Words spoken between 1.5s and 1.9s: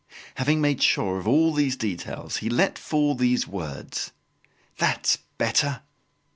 these